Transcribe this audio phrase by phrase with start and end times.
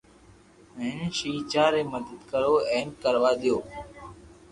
[0.77, 3.57] ھين شيجا ري مدد ڪرو ھين ڪروا ديئو